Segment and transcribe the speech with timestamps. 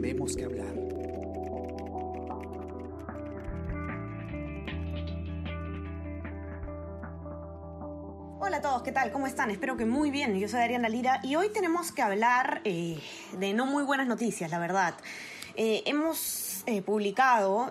[0.00, 0.74] tenemos que hablar.
[8.40, 9.12] Hola a todos, ¿qué tal?
[9.12, 9.50] ¿Cómo están?
[9.50, 10.38] Espero que muy bien.
[10.38, 12.98] Yo soy Ariana Lira y hoy tenemos que hablar eh,
[13.38, 14.94] de no muy buenas noticias, la verdad.
[15.56, 17.70] Eh, hemos eh, publicado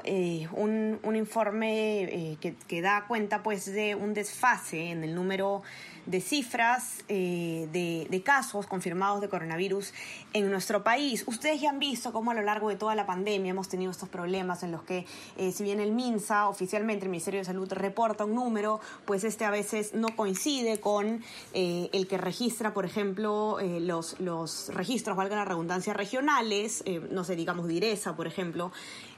[0.53, 5.63] un, un, informe que, que, da cuenta pues de un desfase en el número
[6.09, 9.93] de cifras eh, de, casos confirmados de coronavirus
[10.33, 11.23] en nuestro país.
[11.25, 14.09] Ustedes ya han visto cómo a lo largo de toda la pandemia hemos tenido estos
[14.09, 15.05] problemas en los que,
[15.37, 19.45] eh, si bien el MINSA, oficialmente el Ministerio de Salud, reporta un número, pues este
[19.45, 21.23] a veces no coincide con
[21.53, 27.35] eh, el que registra, por ejemplo, los, los registros, valga la redundancia, regionales, no sé,
[27.35, 28.71] digamos Direza, por ejemplo,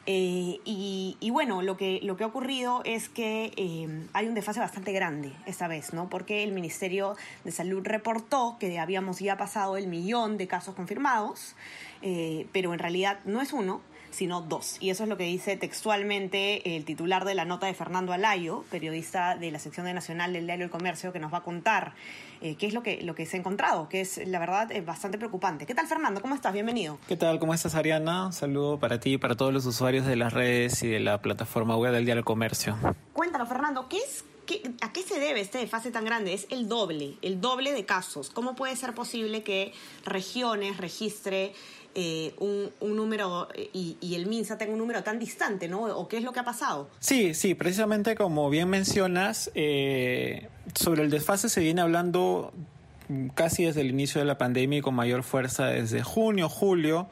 [0.07, 4.59] eh, y, bueno, lo que, lo que ha ocurrido es que eh, hay un desfase
[4.59, 6.09] bastante grande esta vez, ¿no?
[6.09, 11.55] Porque el Ministerio de Salud reportó que habíamos ya pasado el millón de casos confirmados,
[12.01, 13.81] eh, pero en realidad no es uno,
[14.11, 14.77] sino dos.
[14.79, 18.63] Y eso es lo que dice textualmente el titular de la nota de Fernando Alayo,
[18.69, 21.93] periodista de la sección de Nacional del Diario El Comercio, que nos va a contar
[22.41, 25.17] eh, qué es lo que, lo que se ha encontrado, que es la verdad bastante
[25.17, 25.65] preocupante.
[25.65, 26.21] ¿Qué tal, Fernando?
[26.21, 26.53] ¿Cómo estás?
[26.53, 26.99] Bienvenido.
[27.07, 27.39] ¿Qué tal?
[27.39, 28.27] ¿Cómo estás, Ariana?
[28.27, 31.21] Un saludo para ti y para todos los usuarios de las redes y de la
[31.21, 32.77] plataforma web del Diario El Comercio.
[33.13, 34.25] Cuéntanos, Fernando, ¿qué es
[34.81, 36.33] ¿A qué se debe este desfase tan grande?
[36.33, 38.29] Es el doble, el doble de casos.
[38.29, 39.73] ¿Cómo puede ser posible que
[40.03, 41.53] regiones registre
[41.95, 45.83] eh, un, número eh, y, el MINSA tenga un número tan distante, ¿no?
[45.83, 46.89] ¿O qué es lo que ha pasado?
[46.99, 52.53] Sí, sí, precisamente como bien mencionas, eh, sobre el desfase se viene hablando
[53.33, 57.09] casi desde el inicio de la pandemia y con mayor fuerza desde junio, julio,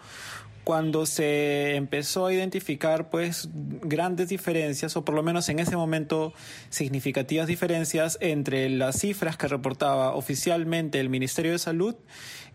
[0.69, 6.31] cuando se empezó a identificar pues grandes diferencias o por lo menos en ese momento
[6.69, 11.95] significativas diferencias entre las cifras que reportaba oficialmente el Ministerio de Salud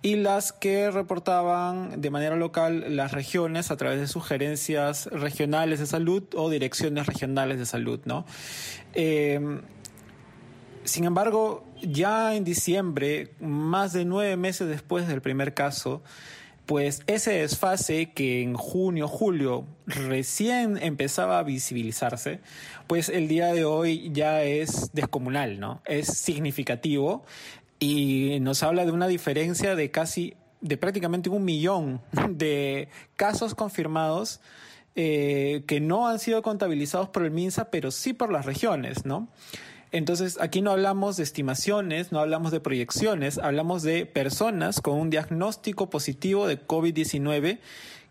[0.00, 5.86] y las que reportaban de manera local las regiones a través de sugerencias regionales de
[5.86, 8.26] salud o direcciones regionales de salud, ¿no?
[8.92, 9.40] Eh,
[10.84, 16.04] sin embargo, ya en diciembre, más de nueve meses después del primer caso,
[16.66, 22.40] pues ese desfase que en junio, julio recién empezaba a visibilizarse,
[22.86, 25.82] pues el día de hoy ya es descomunal, ¿no?
[25.84, 27.24] Es significativo
[27.78, 34.40] y nos habla de una diferencia de casi, de prácticamente un millón de casos confirmados
[34.96, 39.28] eh, que no han sido contabilizados por el MINSA, pero sí por las regiones, ¿no?
[39.94, 45.08] Entonces, aquí no hablamos de estimaciones, no hablamos de proyecciones, hablamos de personas con un
[45.08, 47.60] diagnóstico positivo de COVID-19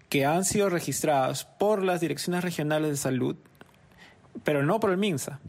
[0.07, 3.35] que han sido registradas por las direcciones regionales de salud,
[4.45, 5.41] pero no por el MINSA.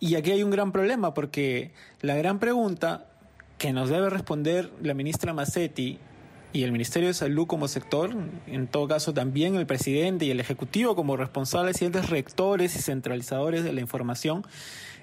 [0.00, 1.70] Y aquí hay un gran problema porque
[2.00, 3.06] la gran pregunta
[3.56, 6.00] que nos debe responder la ministra Massetti
[6.52, 8.16] y el Ministerio de Salud como sector,
[8.48, 13.62] en todo caso también el presidente y el Ejecutivo como responsables y rectores y centralizadores
[13.62, 14.44] de la información,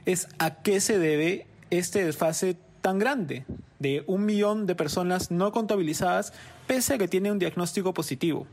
[0.06, 3.46] es a qué se debe este desfase tan grande
[3.80, 6.34] de un millón de personas no contabilizadas
[6.68, 8.46] pese a que tiene un diagnóstico positivo.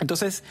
[0.00, 0.42] Entonces,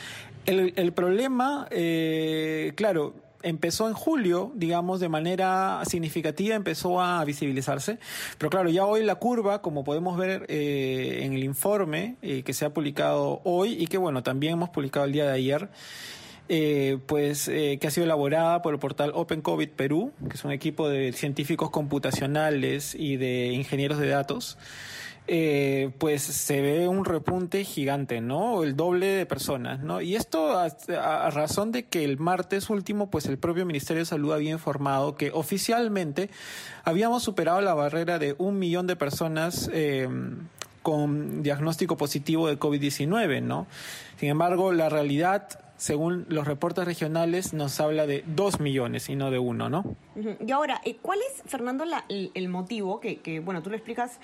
[0.46, 7.98] el, el problema, eh, claro, empezó en julio, digamos, de manera significativa, empezó a visibilizarse.
[8.38, 12.52] Pero claro, ya hoy la curva, como podemos ver eh, en el informe eh, que
[12.52, 15.68] se ha publicado hoy y que, bueno, también hemos publicado el día de ayer,
[16.48, 20.52] eh, pues que ha sido elaborada por el portal Open COVID Perú, que es un
[20.52, 24.58] equipo de científicos computacionales y de ingenieros de datos.
[25.28, 28.64] Eh, pues se ve un repunte gigante, ¿no?
[28.64, 30.00] El doble de personas, ¿no?
[30.00, 34.32] Y esto a, razón de que el martes último, pues el propio Ministerio de Salud
[34.32, 36.28] había informado que oficialmente
[36.82, 40.08] habíamos superado la barrera de un millón de personas eh,
[40.82, 43.68] con diagnóstico positivo de COVID-19, ¿no?
[44.18, 49.32] Sin embargo, la realidad según los reportes regionales, nos habla de dos millones y no
[49.32, 49.96] de uno, ¿no?
[50.14, 54.20] Y ahora, eh, ¿cuál es, Fernando, el, motivo que, que, bueno, tú lo explicas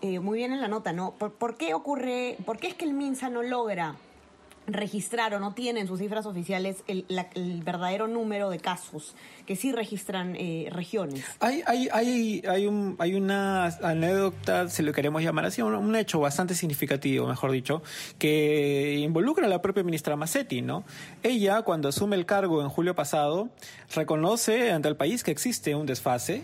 [0.00, 1.14] eh, muy bien en la nota, ¿no?
[1.16, 3.96] ¿Por, qué ocurre, por qué es que el MINSA no logra
[4.66, 7.04] registrar o no tiene en sus cifras oficiales el,
[7.64, 9.14] verdadero número de casos
[9.46, 11.24] que sí registran eh, regiones.
[11.40, 16.54] Hay, hay, hay, hay, un, una anécdota, si lo queremos llamar así, un, hecho bastante
[16.54, 17.82] significativo, mejor dicho,
[18.18, 20.84] que involucra a la propia ministra Massetti, ¿no?
[21.22, 23.50] Ella, cuando asume el cargo en julio pasado,
[23.94, 26.42] reconoce ante el país que existe un desfase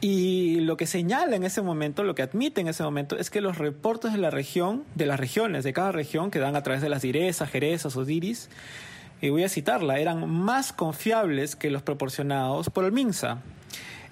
[0.00, 3.40] y lo que señala en ese momento, lo que admite en ese momento, es que
[3.40, 6.82] los reportes de la región, de las regiones, de cada región, que dan a través
[6.82, 8.50] de las direzas, jerezas o diris,
[9.20, 13.42] y voy a citarla, eran más confiables que los proporcionados por el MINSA.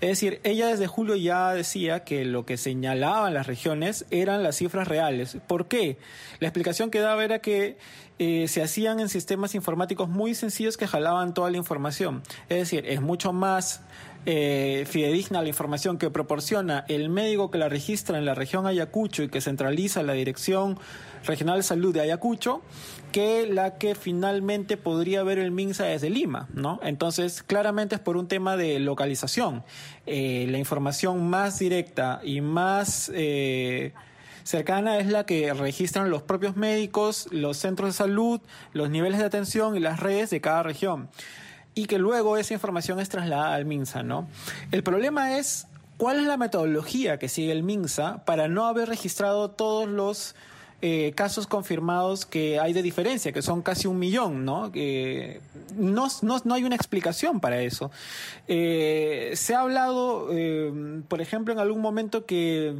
[0.01, 4.57] Es decir, ella desde julio ya decía que lo que señalaban las regiones eran las
[4.57, 5.39] cifras reales.
[5.49, 5.99] ¿Por qué?
[6.39, 7.79] La explicación que daba era que
[8.25, 12.23] eh, se hacían en sistemas informáticos muy sencillos que jalaban toda la información.
[12.49, 13.81] Es decir, es mucho más
[14.27, 19.25] eh, fidedigna la información que proporciona el médico que la registra en la región Ayacucho
[19.25, 20.79] y que centraliza la Dirección
[21.27, 22.63] Regional de Salud de Ayacucho
[23.11, 26.79] que la que finalmente podría ver el MINSA desde Lima, ¿no?
[26.85, 29.65] Entonces, claramente es por un tema de localización.
[30.07, 33.95] Eh, la información más directa y más eh,
[34.45, 38.41] cercana es la que registran los propios médicos, los centros de salud,
[38.73, 41.09] los niveles de atención y las redes de cada región
[41.75, 44.29] y que luego esa información es trasladada al MINSA, ¿no?
[44.71, 45.67] El problema es
[45.97, 50.35] cuál es la metodología que sigue el MINSA para no haber registrado todos los
[50.85, 54.73] eh, casos confirmados que hay de diferencia, que son casi un millón, ¿no?
[55.77, 57.93] no, no, hay una explicación para eso.
[58.49, 62.75] Eh, se ha hablado, eh, por ejemplo, en algún momento que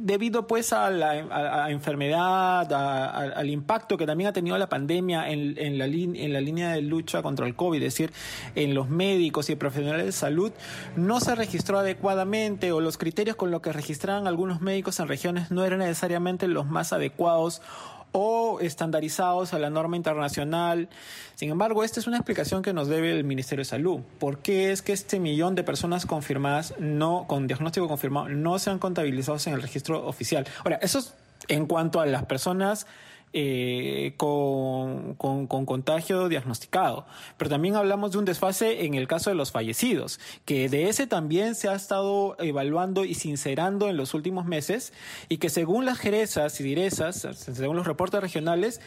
[0.00, 5.78] debido pues a la enfermedad, al impacto que también ha tenido la pandemia en, en,
[5.78, 8.12] la en la línea de lucha contra el COVID, es decir,
[8.54, 10.52] en los médicos y profesionales de salud,
[10.96, 15.50] no se registró adecuadamente o los criterios con los que registraban algunos médicos en regiones
[15.50, 17.62] no eran necesariamente los más adecuados
[18.12, 20.88] o estandarizados a la norma internacional.
[21.34, 24.00] Sin embargo, esta es una explicación que nos debe el Ministerio de Salud.
[24.18, 28.70] ¿Por qué es que este millón de personas confirmadas, no con diagnóstico confirmado, no se
[28.70, 30.46] han contabilizado en el registro oficial?
[30.64, 31.14] Ahora, eso es
[31.48, 32.86] en cuanto a las personas
[33.32, 37.06] eh, con, con, contagio diagnosticado.
[37.36, 41.06] Pero también hablamos de un desfase en el caso de los fallecidos, que de ese
[41.06, 44.92] también se ha estado evaluando y sincerando en los últimos meses
[45.28, 48.80] y que según las jerezas y direzas, según los reportes regionales,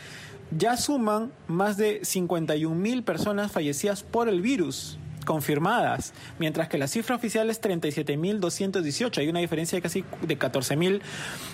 [0.52, 6.88] ya suman más de 51 mil personas fallecidas por el virus confirmadas, mientras que la
[6.88, 9.18] cifra oficial es 37.218.
[9.18, 11.02] Hay una diferencia de casi de 14.000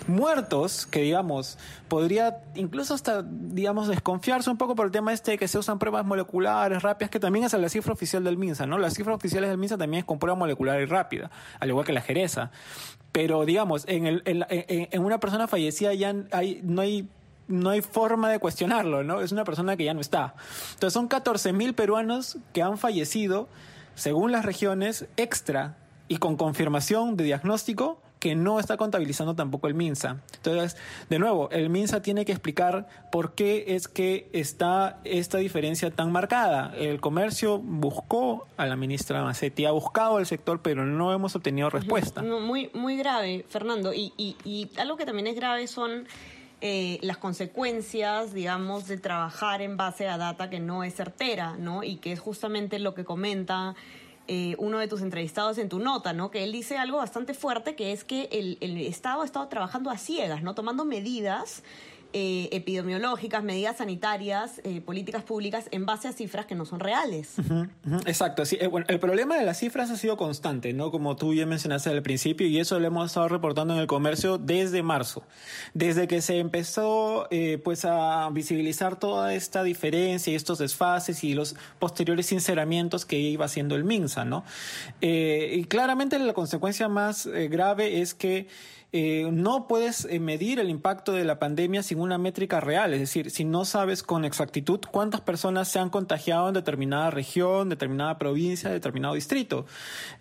[0.08, 1.58] muertos, que digamos,
[1.88, 5.80] podría incluso hasta, digamos, desconfiarse un poco por el tema este de que se usan
[5.80, 8.78] pruebas moleculares rápidas, que también es la cifra oficial del MINSA, ¿no?
[8.78, 11.94] La cifra oficial del MINSA también es con prueba molecular y rápida, al igual que
[11.94, 12.52] la Jereza.
[13.12, 17.10] Pero, digamos, en, el, en, en una persona fallecida ya no hay
[17.50, 19.22] no hay forma de cuestionarlo, ¿no?
[19.22, 20.36] Es una persona que ya no está.
[20.74, 23.50] Entonces son 14 mil peruanos que han fallecido,
[23.96, 29.76] según las regiones, extra y con confirmación de diagnóstico que no está contabilizando tampoco el
[29.76, 30.18] MINSA.
[30.36, 30.78] Entonces,
[31.10, 36.12] de nuevo, el MINSA tiene que explicar por qué es que está esta diferencia tan
[36.12, 36.74] marcada.
[36.76, 41.70] El comercio buscó a la ministra Macetti, ha buscado al sector, pero no hemos obtenido
[41.70, 42.22] respuesta.
[42.22, 43.94] Muy, muy grave, Fernando.
[43.94, 46.06] Y, y, y algo que también es grave son
[46.62, 51.84] eh, las consecuencias, digamos, de trabajar en base a data que no es certera, ¿no?
[51.84, 53.76] Y que es justamente lo que comenta
[54.28, 56.32] eh, uno de tus entrevistados en tu nota, ¿no?
[56.32, 59.90] Que él dice algo bastante fuerte, que es que el, el Estado ha estado trabajando
[59.90, 60.54] a ciegas, ¿no?
[60.54, 61.64] Tomando medidas
[62.12, 67.36] eh, epidemiológicas, medidas sanitarias, eh, políticas públicas en base a cifras que no son reales.
[68.08, 68.46] Exacto.
[68.46, 70.90] Sí, eh, el problema de las cifras ha sido constante, ¿no?
[70.90, 74.40] Como tú ya mencionaste al principio, y eso lo hemos estado reportando en el comercio
[74.40, 75.22] desde marzo.
[75.76, 77.28] Desde que se empezó
[77.64, 83.46] pues a visibilizar toda esta diferencia y estos desfases y los posteriores sinceramientos que iba
[83.46, 84.44] haciendo el MINSA, ¿no?
[85.00, 88.48] y claramente la consecuencia más grave es que
[88.92, 93.00] eh, no puedes eh, medir el impacto de la pandemia sin una métrica real, es
[93.00, 98.18] decir, si no sabes con exactitud cuántas personas se han contagiado en determinada región, determinada
[98.18, 99.68] provincia, determinado distrito.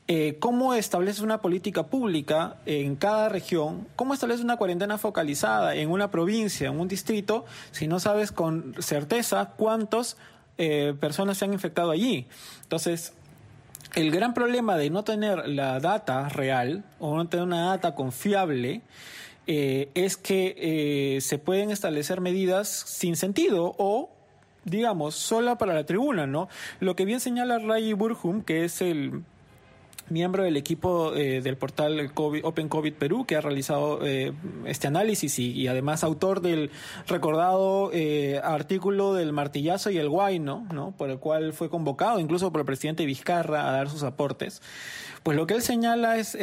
[0.06, 3.88] Eh, ¿Cómo estableces una política pública en cada región?
[3.96, 8.74] ¿Cómo estableces una cuarentena focalizada en una provincia, en un distrito, si no sabes con
[8.80, 10.18] certeza cuántas
[11.00, 12.26] personas se han infectado allí?
[12.64, 13.14] Entonces,
[13.98, 18.82] el gran problema de no tener la data real o no tener una data confiable
[19.48, 24.10] eh, es que eh, se pueden establecer medidas sin sentido o
[24.64, 26.48] digamos, sola para la tribuna, ¿no?
[26.78, 29.24] Lo que bien señala Ray Burhum, que es el
[30.10, 34.32] miembro del equipo eh, del portal Open COVID Perú, que ha realizado eh,
[34.66, 36.70] este análisis y, además autor del
[37.06, 40.92] recordado eh, artículo del martillazo y el guayno, ¿no?
[40.92, 44.62] por el cual fue convocado incluso por el presidente Vizcarra a dar sus aportes.
[45.22, 46.36] Pues lo que él señala es,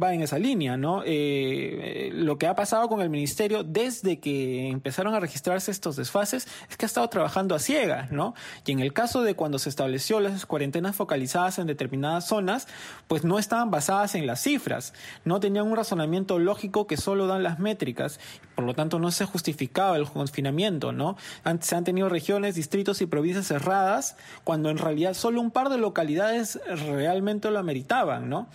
[0.00, 1.02] va en esa línea, ¿no?
[1.04, 6.76] lo que ha pasado con el ministerio desde que empezaron a registrarse estos desfases es
[6.76, 8.34] que ha estado trabajando a ciegas, ¿no?
[8.66, 12.68] Y en el caso de cuando se estableció las cuarentenas focalizadas en determinadas zonas,
[13.08, 17.42] pues no estaban basadas en las cifras, no tenían un razonamiento lógico que solo dan
[17.42, 18.20] las métricas,
[18.54, 21.16] por lo tanto no se justificaba el confinamiento, ¿no?
[21.60, 25.78] Se han tenido regiones, distritos y provincias cerradas cuando en realidad solo un par de
[25.78, 28.48] localidades realmente lo ameritaban, ¿no?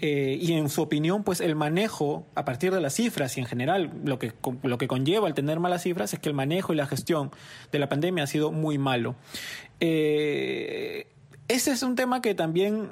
[0.00, 3.46] Eh, y en su opinión, pues el manejo a partir de las cifras y en
[3.46, 4.32] general lo que,
[4.62, 7.32] lo que conlleva el tener malas cifras es que el manejo y la gestión
[7.72, 9.16] de la pandemia ha sido muy malo.
[9.80, 11.08] Eh,
[11.48, 12.88] ese es un tema que también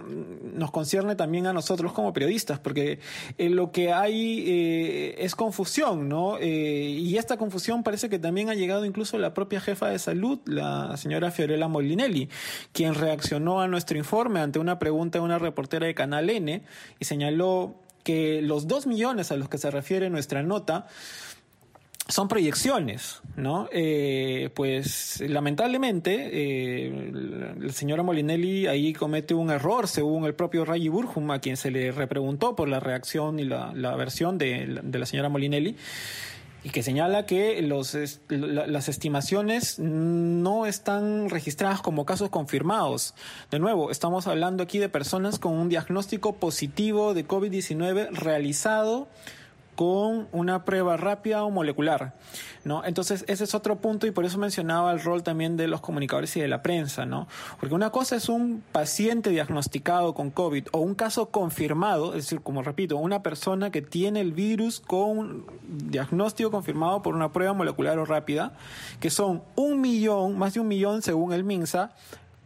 [0.54, 2.98] nos concierne también a nosotros como periodistas, porque
[3.36, 6.38] eh, lo que hay eh, es confusión, ¿no?
[6.38, 10.40] Eh, y esta confusión parece que también ha llegado incluso la propia jefa de salud,
[10.46, 12.30] la señora Fiorella Molinelli,
[12.72, 16.62] quien reaccionó a nuestro informe ante una pregunta de una reportera de Canal N
[16.98, 20.86] y señaló que los dos millones a los que se refiere nuestra nota
[22.08, 23.68] son proyecciones, ¿no?
[23.72, 27.10] Eh, pues lamentablemente eh,
[27.58, 31.70] la señora Molinelli ahí comete un error, según el propio Rayi Burjum, a quien se
[31.70, 35.76] le repreguntó por la reacción y la, versión de, la señora Molinelli,
[36.62, 37.96] y que señala que los,
[38.28, 43.14] las estimaciones no están registradas como casos confirmados.
[43.50, 49.08] De nuevo, estamos hablando aquí de personas con un diagnóstico positivo de COVID-19 realizado
[49.76, 52.14] con una prueba rápida o molecular,
[52.64, 52.82] ¿no?
[52.84, 56.34] Entonces, ese es otro punto y por eso mencionaba el rol también de los comunicadores
[56.36, 57.28] y de la prensa, ¿no?
[57.60, 62.40] Porque una cosa es un paciente diagnosticado con COVID o un caso confirmado, es decir,
[62.40, 67.98] como repito, una persona que tiene el virus con diagnóstico confirmado por una prueba molecular
[67.98, 68.54] o rápida,
[68.98, 71.94] que son un millón, más de un millón según el MINSA,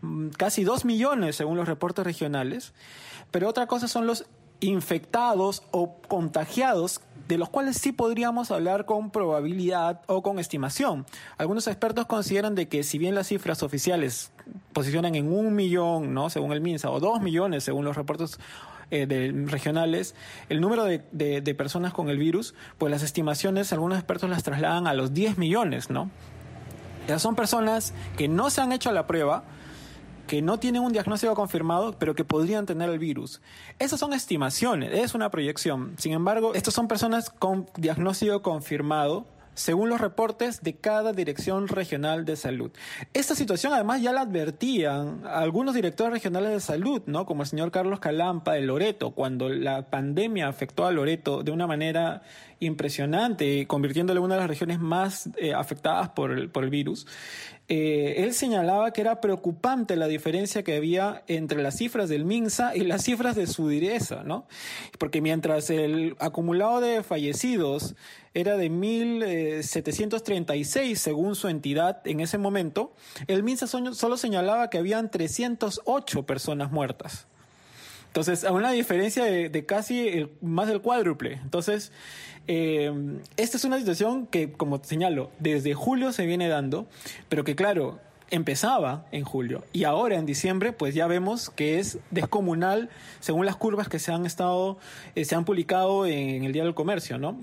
[0.02, 2.72] mm, casi dos millones según los reportes regionales,
[3.30, 4.26] pero otra cosa son los
[4.60, 11.06] infectados o contagiados de los cuales sí podríamos hablar con probabilidad o con estimación.
[11.38, 14.32] Algunos expertos consideran de que si bien las cifras oficiales
[14.72, 16.28] posicionan en un millón, ¿no?
[16.28, 18.40] según el MINSA, o dos millones según los reportes
[18.90, 20.16] eh, regionales,
[20.48, 24.94] el número de, personas con el virus, pues las estimaciones, algunos expertos las trasladan a
[24.94, 26.10] los 10 millones, ¿no?
[27.06, 29.44] Esas son personas que no se han hecho la prueba,
[30.30, 33.40] que no tienen un diagnóstico confirmado, pero que podrían tener el virus.
[33.80, 35.96] Esas son estimaciones, es una proyección.
[35.98, 42.24] Sin embargo, estas son personas con diagnóstico confirmado según los reportes de cada dirección regional
[42.24, 42.70] de salud.
[43.12, 47.26] Esta situación además ya la advertían algunos directores regionales de salud, ¿no?
[47.26, 51.66] Como el señor Carlos Calampa de Loreto, cuando la pandemia afectó a Loreto de una
[51.66, 52.22] manera
[52.60, 57.06] impresionante, convirtiéndole en una de las regiones más eh, afectadas por el, por el virus.
[57.72, 62.74] Eh, él señalaba que era preocupante la diferencia que había entre las cifras del MINSA
[62.74, 64.48] y las cifras de Sudireza, ¿no?
[64.98, 67.94] Porque mientras el acumulado de fallecidos
[68.34, 72.92] era de 1.736 según su entidad en ese momento,
[73.28, 77.28] el MINSA solo señalaba que habían 308 personas muertas.
[78.10, 81.34] Entonces, a una diferencia de, casi más del cuádruple.
[81.44, 81.92] Entonces,
[82.48, 82.92] eh,
[83.36, 86.88] esta es una situación que, como señalo, desde julio se viene dando,
[87.28, 88.00] pero que claro,
[88.32, 92.88] empezaba en julio y ahora en diciembre pues ya vemos que es descomunal
[93.18, 94.78] según las curvas que se han estado
[95.16, 97.36] eh, se han publicado en el Día del Comercio, ¿no?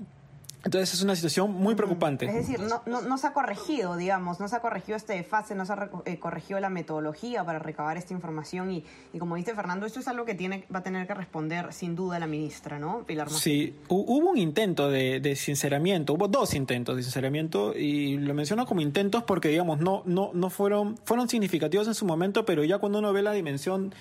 [0.64, 2.26] Entonces es una situación muy preocupante.
[2.26, 5.64] Es decir, no, no, se ha corregido, digamos, no se ha corregido este fase, no
[5.64, 9.86] se ha eh, corregido la metodología para recabar esta información y, y, como dice Fernando,
[9.86, 13.04] esto es algo que tiene, va a tener que responder sin duda la ministra, ¿no?
[13.06, 18.34] Pilar Sí, hubo un intento de, de, sinceramiento, hubo dos intentos de sinceramiento y lo
[18.34, 22.64] menciono como intentos porque, digamos, no, no, no fueron, fueron significativos en su momento, pero
[22.64, 23.94] ya cuando uno ve la dimensión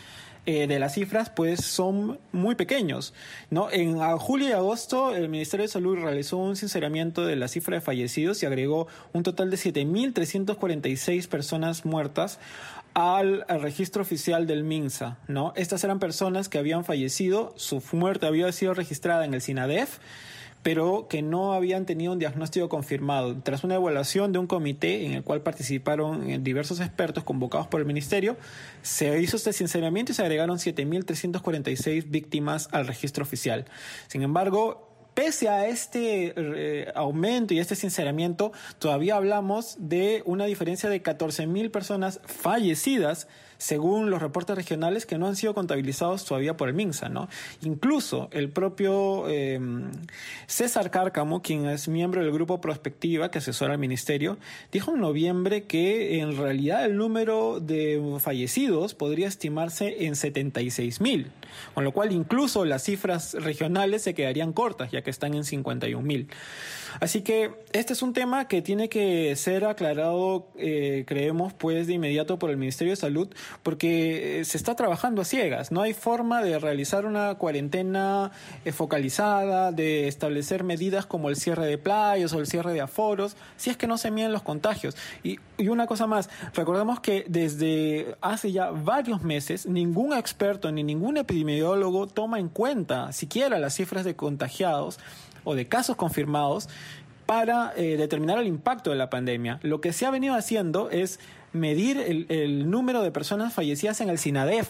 [0.50, 3.14] eh, de las cifras pues son muy pequeños.
[3.50, 3.70] ¿no?
[3.70, 7.82] En julio y agosto el Ministerio de Salud realizó un sinceramiento de la cifra de
[7.82, 12.40] fallecidos y agregó un total de 7.346 personas muertas
[12.94, 15.18] al, al, registro oficial del MINSA.
[15.28, 15.52] ¿no?
[15.58, 20.00] Estas eran personas que habían fallecido, su muerte había sido registrada en el SINADEF
[20.64, 23.38] pero que no habían tenido un diagnóstico confirmado.
[23.42, 27.80] Tras una evaluación de un comité en el cual participaron eh, diversos expertos convocados por
[27.80, 28.38] el Ministerio,
[28.82, 33.66] se hizo este sinceramiento y se agregaron 7.346 víctimas al registro oficial.
[34.08, 40.90] Sin embargo, pese a este eh, aumento y este sinceramiento, todavía hablamos de una diferencia
[40.90, 46.70] de 14.000 personas fallecidas según los reportes regionales que no han sido contabilizados todavía por
[46.70, 47.28] el MINSA, ¿no?
[47.64, 49.60] Incluso el propio eh,
[50.46, 54.38] César Cárcamo, quien es miembro del grupo Prospectiva que asesora al ministerio,
[54.72, 61.32] dijo en noviembre que en realidad el número de fallecidos podría estimarse en 76 mil,
[61.74, 65.46] con lo cual incluso las cifras regionales se quedarían cortas, ya que que están en
[65.46, 66.28] 51 mil.
[67.00, 71.94] Así que este es un tema que tiene que ser aclarado, eh, creemos, pues de
[71.94, 73.30] inmediato por el Ministerio de Salud,
[73.64, 75.72] porque eh, se está trabajando a ciegas.
[75.72, 78.32] No hay forma de realizar una cuarentena
[78.66, 83.36] eh, focalizada, de establecer medidas como el cierre de playas o el cierre de aforos,
[83.58, 84.96] si es que no se miden los contagios.
[85.24, 90.84] Y, y una cosa más, recordemos que desde hace ya varios meses ningún experto ni
[90.84, 95.00] ningún epidemiólogo toma en cuenta siquiera las cifras de contagiados
[95.44, 96.70] o de casos confirmados
[97.26, 99.60] para eh, determinar el impacto de la pandemia.
[99.62, 101.20] Lo que se ha venido haciendo es
[101.54, 104.70] medir el, número de personas fallecidas en el SINADEF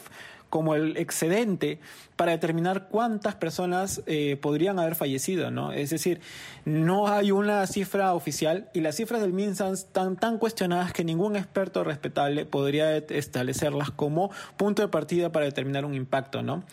[0.50, 1.80] como el excedente
[2.16, 5.74] para determinar cuántas personas eh, podrían haber fallecido, ¿no?
[5.74, 6.22] Es decir,
[6.64, 11.36] no hay una cifra oficial y las cifras del MinSAN están tan cuestionadas que ningún
[11.36, 16.64] experto respetable podría establecerlas como punto de partida para determinar un impacto, ¿no?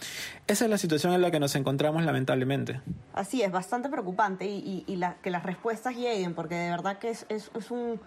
[0.46, 2.80] Esa es la situación en la que nos encontramos lamentablemente.
[3.12, 7.11] Así es, bastante preocupante y, y, y que las respuestas lleguen, porque de verdad que
[7.11, 7.26] es
[7.70, 8.00] un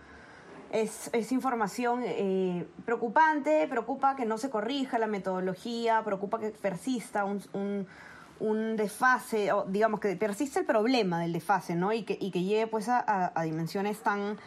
[0.71, 7.25] es, es información eh, preocupante, preocupa que no se corrija la metodología, preocupa que persista
[7.25, 7.87] un, un,
[8.39, 11.93] un desfase, o digamos que persiste el problema del desfase, ¿no?
[11.93, 14.37] Y que, y que llegue pues a dimensiones tan,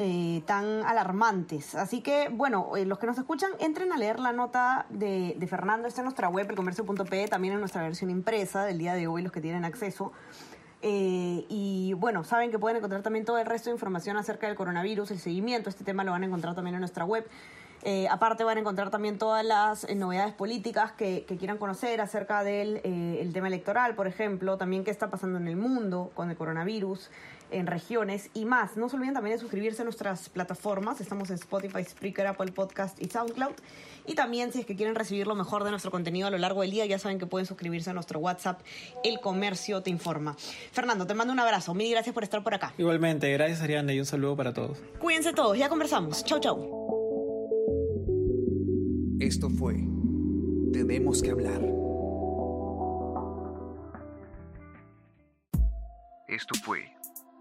[0.00, 1.74] eh, tan alarmantes.
[1.74, 5.46] Así que, bueno, eh, los que nos escuchan, entren a leer la nota de, de
[5.48, 9.22] Fernando, está en nuestra web, elcomercio.pe, también en nuestra versión impresa del día de hoy,
[9.22, 10.12] los que tienen acceso.
[10.82, 14.56] Eh, y bueno, saben que pueden encontrar también todo el resto de información acerca del
[14.56, 17.26] coronavirus, el seguimiento, este tema lo van a encontrar también en nuestra web.
[17.84, 22.00] Eh, aparte van a encontrar también todas las eh, novedades políticas que, que, quieran conocer
[22.00, 26.10] acerca del eh, el tema electoral, por ejemplo, también qué está pasando en el mundo
[26.14, 27.08] con el coronavirus,
[27.50, 28.76] en regiones y más.
[28.76, 31.00] No se olviden también de suscribirse a nuestras plataformas.
[31.00, 33.54] Estamos en Spotify, Spreaker, Apple Podcast y SoundCloud.
[34.06, 36.62] Y también si es que quieren recibir lo mejor de nuestro contenido a lo largo
[36.62, 38.60] del día, ya saben que pueden suscribirse a nuestro WhatsApp.
[39.04, 40.34] El comercio te informa.
[40.72, 41.74] Fernando, te mando un abrazo.
[41.74, 42.72] Mil gracias por estar por acá.
[42.78, 44.78] Igualmente, gracias Ariana y un saludo para todos.
[44.98, 46.24] Cuídense todos, ya conversamos.
[46.24, 46.88] Chau, chau.
[49.20, 49.74] Esto fue
[50.72, 51.60] Tenemos que hablar.
[56.28, 56.97] Esto fue